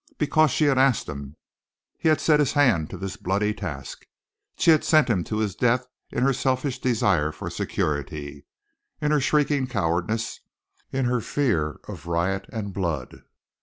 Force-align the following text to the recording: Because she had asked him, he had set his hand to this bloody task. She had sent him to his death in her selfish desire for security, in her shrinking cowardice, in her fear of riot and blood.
Because 0.17 0.49
she 0.49 0.63
had 0.63 0.79
asked 0.79 1.07
him, 1.07 1.35
he 1.99 2.09
had 2.09 2.19
set 2.19 2.39
his 2.39 2.53
hand 2.53 2.89
to 2.89 2.97
this 2.97 3.17
bloody 3.17 3.53
task. 3.53 4.07
She 4.57 4.71
had 4.71 4.83
sent 4.83 5.07
him 5.11 5.23
to 5.25 5.37
his 5.37 5.53
death 5.53 5.85
in 6.09 6.23
her 6.23 6.33
selfish 6.33 6.79
desire 6.79 7.31
for 7.31 7.51
security, 7.51 8.47
in 8.99 9.11
her 9.11 9.19
shrinking 9.21 9.67
cowardice, 9.67 10.39
in 10.91 11.05
her 11.05 11.21
fear 11.21 11.79
of 11.87 12.07
riot 12.07 12.47
and 12.51 12.73
blood. 12.73 13.21